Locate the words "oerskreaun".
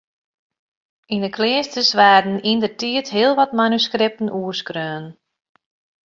4.39-5.05